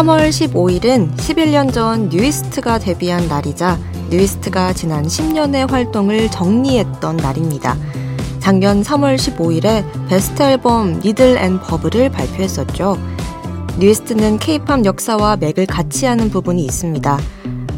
[0.00, 7.76] 3월 15일은 11년 전 뉴이스트가 데뷔한 날이자 뉴이스트가 지난 10년의 활동을 정리했던 날입니다.
[8.40, 12.98] 작년 3월 15일에 베스트 앨범 Needle & Bubble을 발표했었죠.
[13.78, 17.18] 뉴이스트는 케이팝 역사와 맥을 같이 하는 부분이 있습니다.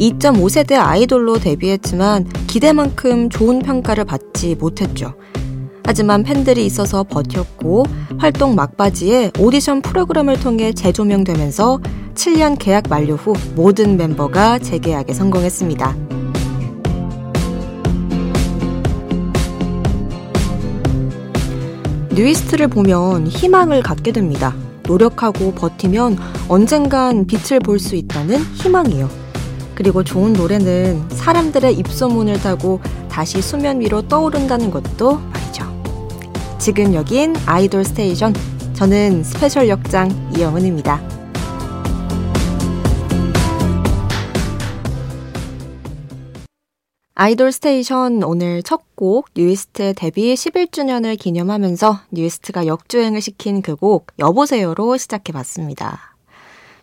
[0.00, 5.14] 2.5세대 아이돌로 데뷔했지만 기대만큼 좋은 평가를 받지 못했죠.
[5.84, 7.84] 하지만 팬들이 있어서 버텼고
[8.18, 11.78] 활동 막바지에 오디션 프로그램을 통해 재조명되면서
[12.14, 16.15] 7년 계약 만료 후 모든 멤버가 재계약에 성공했습니다.
[22.16, 24.54] 뉴이스트를 보면 희망을 갖게 됩니다.
[24.86, 26.16] 노력하고 버티면
[26.48, 29.08] 언젠간 빛을 볼 수 있다는 희망이요.
[29.74, 35.64] 그리고 좋은 노래는 사람들의 입소문을 타고 다시 수면 위로 떠오른다는 것도 말이죠.
[36.58, 38.34] 지금 여긴 아이돌 스테이션.
[38.72, 41.15] 저는 스페셜 역장 이영은입니다.
[47.18, 54.96] 아이돌 스테이션 오늘 첫 곡 뉴이스트 데뷔 11주년을 기념하면서 뉴이스트가 역주행을 시킨 그 곡 여보세요로
[54.98, 56.14] 시작해봤습니다.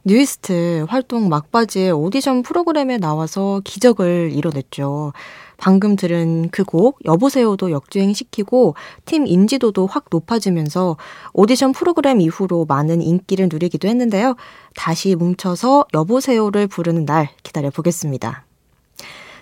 [0.06, 5.14] 뉴이스트 활동 막바지에 오디션 프로그램에 나와서 기적을 이뤄냈죠.
[5.58, 8.74] 방금 들은 그 곡 여보세요도 역주행시키고
[9.06, 10.98] 팀 인지도도 확 높아지면서
[11.34, 14.36] 오디션 프로그램 이후로 많은 인기를 누리기도 했는데요.
[14.76, 18.46] 다시 뭉쳐서 여보세요를 부르는 날 기다려 보겠습니다.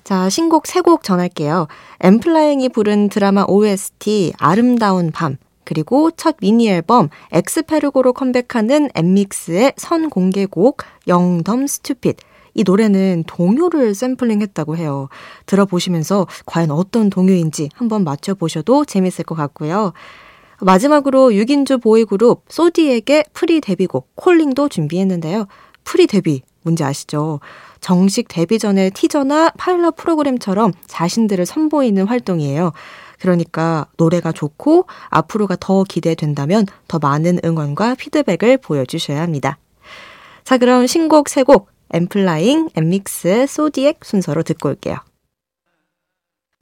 [0.04, 1.68] 자, 신곡 세 곡 전할게요.
[2.02, 10.78] 엠플라잉이 부른 드라마 OST 아름다운 밤, 그리고 첫 미니 앨범 엑스페르고로 컴백하는 엠믹스의 선 공개곡
[11.08, 12.18] 영덤 스튜핏.
[12.54, 15.08] 이 노래는 동요를 샘플링 했다고 해요.
[15.46, 19.94] 들어보시면서 과연 어떤 동요인지 한번 맞춰보셔도 재밌을 것 같고요.
[20.60, 25.46] 마지막으로 6인조 보이그룹 소디엑의 pre 데뷔곡 Calling도 준비했는데요.
[25.86, 27.40] pre 데뷔 뭔지 아시죠?
[27.80, 32.72] 정식 데뷔 전에 티저나 파일럿 프로그램처럼 자신들을 선보이는 활동이에요.
[33.20, 39.58] 그러니까 노래가 좋고 앞으로가 더 기대된다면 더 많은 응원과 피드백을 보여주셔야 합니다.
[40.44, 44.98] 자, 그럼 신곡 세 곡, 엔플라잉, 엔믹스, 소디엑 순서로 듣고 올게요.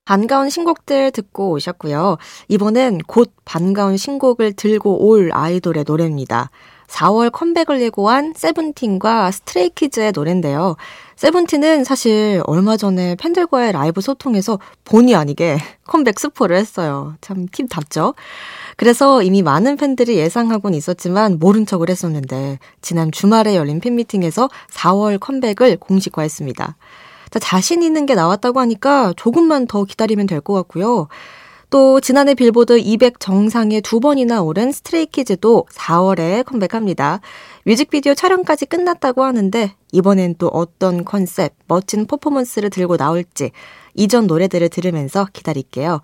[0.05, 2.17] 반가운 신곡들 듣고 오셨고요.
[2.47, 6.49] 이번엔 곧 반가운 신곡을 들고 올 아이돌의 노래입니다.
[6.89, 10.75] 4월 컴백을 예고한 세븐틴과 스트레이키즈의 노래인데요.
[11.15, 17.15] 세븐틴은 사실 얼마 전에 팬들과의 라이브 소통에서 본의 아니게 컴백 스포를 했어요.
[17.21, 18.15] 참 팀답죠?
[18.77, 25.77] 그래서 이미 많은 팬들이 예상하곤 있었지만 모른 척을 했었는데 지난 주말에 열린 팬미팅에서 4월 컴백을
[25.77, 26.75] 공식화했습니다.
[27.41, 31.07] 자신 있는 게 나왔다고 하니까 조금만 더 기다리면 될 것 같고요.
[31.69, 37.19] 또 지난해 빌보드 200 정상에 두 번이나 오른 스트레이키즈도 4월에 컴백합니다.
[37.63, 43.51] 뮤직비디오 촬영까지 끝났다고 하는데 이번엔 또 어떤 컨셉, 멋진 퍼포먼스를 들고 나올지
[43.93, 46.01] 이전 노래들을 들으면서 기다릴게요.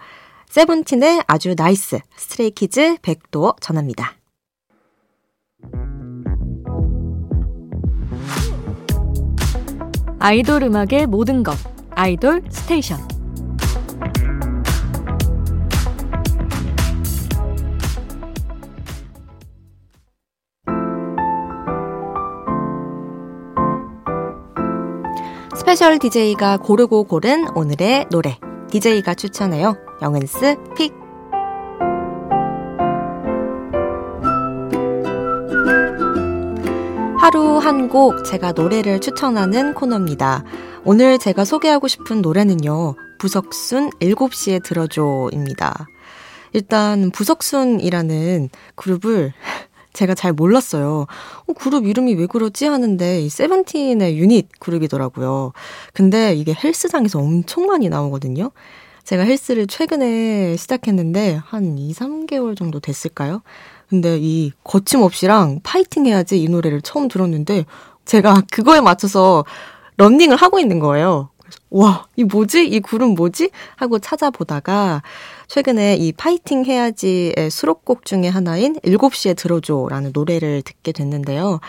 [0.50, 4.14] 세븐틴의 아주 NICE 스트레이키즈 Back Door 전합니다.
[10.20, 11.56] 아이돌 음악의 모든 것
[11.92, 13.15] 아이돌 스테이션
[25.76, 28.40] 스페셜 DJ가 고르고 고른 오늘의 노래.
[28.72, 29.76] DJ가 추천해요.
[30.02, 30.94] 영은스 픽.
[37.20, 40.46] 하루 한 곡 제가 노래를 추천하는 코너입니다.
[40.86, 42.96] 오늘 제가 소개하고 싶은 노래는요.
[43.20, 45.88] 부석순 7시에 들어줘입니다.
[46.54, 49.34] 일단 부석순이라는 그룹을
[49.96, 51.08] 제가 잘 몰랐어요.
[51.48, 55.54] 어, 그룹 이름이 왜 그러지 하는데 이 세븐틴의 유닛 그룹이더라고요.
[55.94, 58.52] 근데 이게 헬스장에서 엄청 많이 나오거든요.
[59.04, 63.42] 제가 헬스를 최근에 시작했는데 한 2, 3개월 정도 됐을까요?
[63.88, 67.66] 근데 이 거침없이랑 파이팅 해야지 이 노래를 처음 들었는데
[68.06, 69.46] 제가 그거에 맞춰서
[69.98, 71.30] 런닝을 하고 있는 거예요.
[71.70, 72.68] 와, 이 뭐지?
[72.68, 73.50] 이 그룹 뭐지?
[73.76, 75.04] 하고 찾아보다가
[75.48, 81.60] 최근에 이 파이팅 해야지의 수록곡 중에 하나인 7시에 들어줘 라는 노래를 듣게 됐는데요.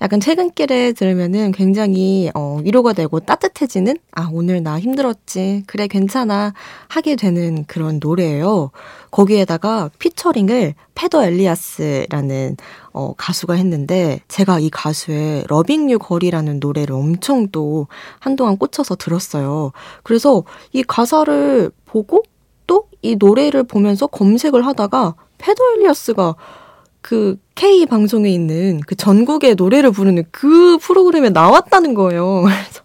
[0.00, 6.52] 약간 퇴근길에 들으면은 굉장히 어, 위로가 되고 따뜻해지는 아 오늘 나 힘들었지 그래 괜찮아
[6.88, 8.70] 하게 되는 그런 노래예요.
[9.10, 12.56] 거기에다가 피처링을 페더 엘리아스라는
[12.92, 17.86] 어, 가수가 했는데 제가 이 가수의 Loving You Girl이라는 노래를 엄청 또
[18.18, 19.72] 한동안 꽂혀서 들었어요.
[20.02, 22.22] 그래서 이 가사를 보고
[22.66, 26.34] 또 이 노래를 보면서 검색을 하다가 페더 엘리아스가
[27.04, 32.40] 그 K 방송에 있는 그 전국의 노래를 부르는 그 프로그램에 나왔다는 거예요.
[32.48, 32.82] 그래서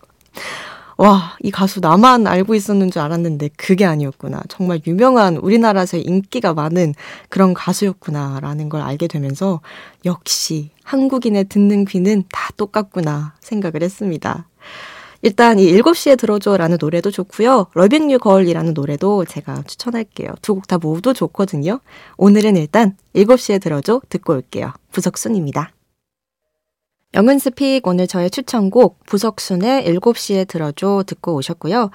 [0.97, 4.41] 와, 이 가수 나만 알고 있었는 줄 알았는데 그게 아니었구나.
[4.49, 6.95] 정말 유명한 우리나라에서 인기가 많은
[7.29, 9.61] 그런 가수였구나라는 걸 알게 되면서
[10.03, 14.49] 역시 한국인의 듣는 귀는 다 똑같구나 생각을 했습니다.
[15.21, 17.67] 일단 이 7시에 들어줘라는 노래도 좋고요.
[17.73, 20.29] 러빙 유 걸이라는 노래도 제가 추천할게요.
[20.41, 21.79] 두 곡 다 모두 좋거든요.
[22.17, 24.71] 오늘은 일단 7시에 들어줘 듣고 올게요.
[24.91, 25.71] 부석순입니다.
[27.15, 31.89] 영은's pick 오늘 저의 추천곡 부석순의 7시에 들어줘 듣고 오셨고요.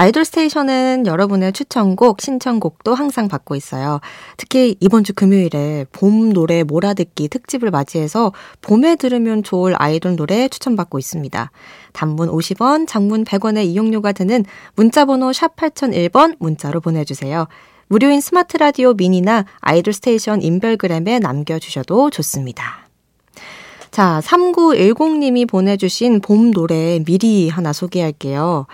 [0.00, 4.00] 아이돌 스테이션은 여러분의 추천곡, 신청곡도 항상 받고 있어요.
[4.38, 8.32] 특히 이번 주 금요일에 봄 노래 몰아듣기 특집을 맞이해서
[8.62, 11.50] 봄에 들으면 좋을 아이돌 노래 추천받고 있습니다.
[11.92, 17.46] 단문 50원, 장문 100원의 이용료가 드는 문자번호 샵 8001번 문자로 보내주세요.
[17.88, 22.88] 무료인 스마트 라디오 미니나 아이돌 스테이션 인별그램에 남겨주셔도 좋습니다.
[23.90, 28.66] 자, 3910님이 보내주신 봄 노래 미리 하나 소개할게요.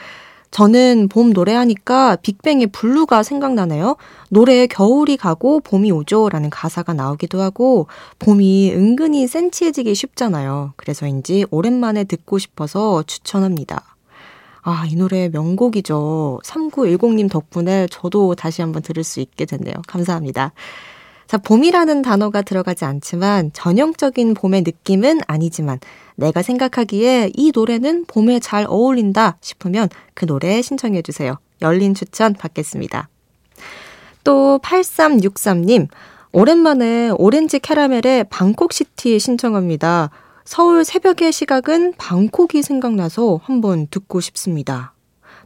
[0.51, 3.97] 저는 봄 노래하니까 빅뱅의 블루가 생각나네요.
[4.31, 6.29] 노래에 겨울이 가고 봄이 오죠.
[6.29, 7.89] 라는 가사가 나오기도 하고,
[8.19, 10.73] 봄이 은근히 센치해지기 쉽잖아요.
[10.77, 13.97] 그래서인지 오랜만에 듣고 싶어서 추천합니다.
[14.63, 16.41] 아, 이 노래 명곡이죠.
[16.45, 19.75] 3910님 덕분에 저도 다시 한번 들을 수 있게 됐네요.
[19.87, 20.53] 감사합니다.
[21.27, 25.81] 자, 봄이라는 단어가 들어가지 않지만 전형적인 봄의 느낌은 아니지만
[26.15, 31.39] 내가 생각하기에 이 노래는 봄에 잘 어울린다 싶으면 그 노래 신청해 주세요.
[31.63, 33.09] 열린 추천 받겠습니다.
[34.25, 35.89] 또 8363님,
[36.33, 40.11] 오랜만에 오렌지 캐러멜의 방콕시티 신청합니다.
[40.45, 44.96] 서울 새벽의 시각은 방콕이 생각나서 한번 듣고 싶습니다.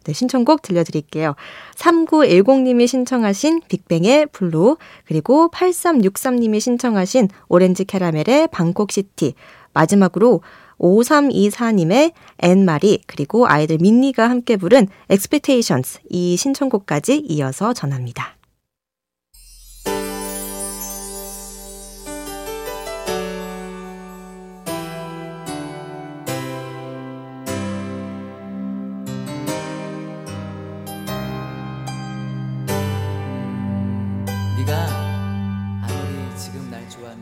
[0.04, 1.34] 네, 신청곡 들려드릴게요.
[1.76, 4.76] 3910님이 신청하신 빅뱅의 Blue,
[5.06, 9.34] 그리고 8363님이 신청하신 오렌지 캐러멜의 Bangkok City,
[9.72, 10.42] 마지막으로
[10.78, 18.39] 5324님의 앤마리, 그리고 아이들 민니가 함께 부른 Expectations, 이 신청곡까지 이어서 전합니다.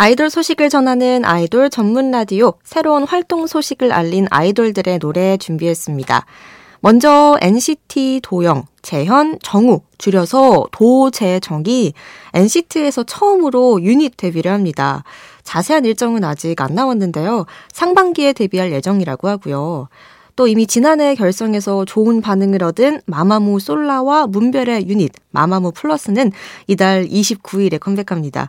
[0.00, 6.24] 아이돌 소식을 전하는 아이돌 전문 라디오, 새로운 활동 소식을 알린 아이돌들의 노래 준비했습니다.
[6.78, 11.94] 먼저 NCT 도영, 재현, 정우, 줄여서 도재정이
[12.32, 15.02] NCT에서 처음으로 유닛 데뷔를 합니다.
[15.42, 17.46] 자세한 일정은 아직 안 나왔는데요.
[17.72, 19.88] 상반기에 데뷔할 예정이라고 하고요.
[20.36, 26.30] 또 이미 지난해 결성에서 좋은 반응을 얻은 마마무 솔라와 문별의 유닛 마마무 플러스는
[26.68, 28.48] 이달 29일에 컴백합니다.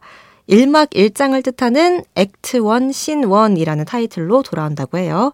[0.50, 5.32] 1막 1장을 뜻하는 액트 1, 신 1이라는 타이틀로 돌아온다고 해요.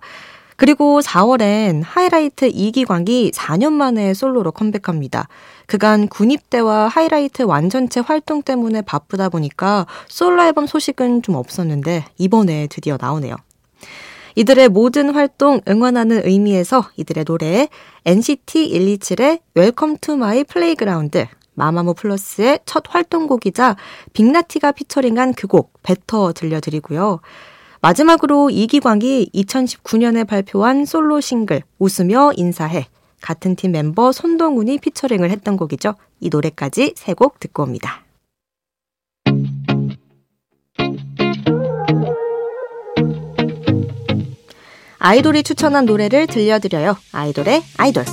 [0.58, 5.28] 그리고 4월엔 하이라이트 2기광이 4년 만에 솔로로 컴백합니다.
[5.68, 12.98] 그간 군입대와 하이라이트 완전체 활동 때문에 바쁘다 보니까 솔로 앨범 소식은 좀 없었는데 이번에 드디어
[13.00, 13.36] 나오네요.
[14.36, 17.70] 이들의 모든 활동 응원하는 의미에서 이들의 노래
[18.06, 23.76] NCT 127의 Welcome to My Playground 마마무 플러스의 첫 활동곡이자
[24.14, 27.20] 빅나티가 피처링한 그곡 Better 들려드리고요.
[27.82, 32.88] 마지막으로 이기광이 2019년에 발표한 솔로 싱글 웃으며 인사해
[33.22, 35.96] 같은 팀 멤버 손동훈이 피처링을 했던 곡이죠.
[36.20, 38.02] 이 노래까지 세 곡 듣고 옵니다.
[45.00, 46.98] 아이돌이 추천한 노래를 들려드려요.
[47.12, 48.06] 아이돌의 아이돌.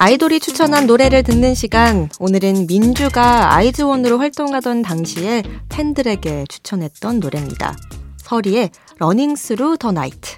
[0.00, 2.08] 아이돌이 추천한 노래를 듣는 시간.
[2.20, 7.74] 오늘은 민주가 아이즈원으로 활동하던 당시에 팬들에게 추천했던 노래입니다.
[8.18, 10.36] 서리의 Running Through the Night.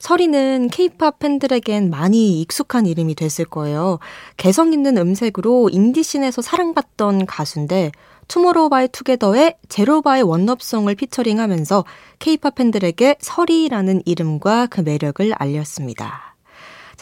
[0.00, 4.00] 서리는 케이팝 팬들에겐 많이 익숙한 이름이 됐을 거예요.
[4.36, 7.92] 개성 있는 음색으로 인디씬에서 사랑받던 가수인데
[8.26, 11.84] 투모로우 바이 투게더의 Zero by One Lovesong을 피처링하면서
[12.18, 16.31] 케이팝 팬들에게 서리라는 이름과 그 매력을 알렸습니다.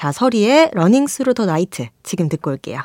[0.00, 2.80] 자, 서리의 Running Through the Night 지금 듣고 올게요.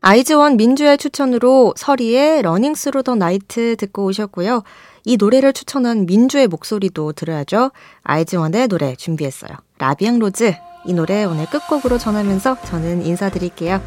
[0.00, 4.62] 아이즈원 민주의 추천으로 서리의 Running Through the Night 듣고 오셨고요.
[5.04, 7.72] 이 노래를 추천한 민주의 목소리도 들어야죠.
[8.04, 9.50] 아이즈원의 노래 준비했어요.
[9.78, 10.54] La Vie en Rose.
[10.84, 13.82] 이 노래 오늘 끝곡으로 전하면서 저는 인사드릴게요.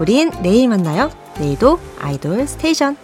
[0.00, 1.10] 우린 내일 만나요.
[1.38, 2.96] 내일도 아이돌 스테이션.